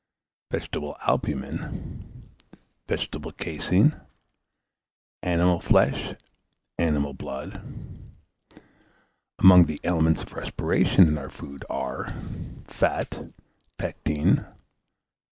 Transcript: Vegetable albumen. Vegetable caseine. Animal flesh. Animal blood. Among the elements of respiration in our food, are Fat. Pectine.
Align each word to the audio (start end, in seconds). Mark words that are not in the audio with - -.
Vegetable 0.51 0.97
albumen. 1.05 2.31
Vegetable 2.87 3.31
caseine. 3.33 4.01
Animal 5.21 5.59
flesh. 5.61 6.15
Animal 6.79 7.13
blood. 7.13 7.61
Among 9.37 9.67
the 9.67 9.79
elements 9.83 10.23
of 10.23 10.33
respiration 10.33 11.07
in 11.07 11.19
our 11.19 11.29
food, 11.29 11.63
are 11.69 12.11
Fat. 12.65 13.31
Pectine. 13.77 14.47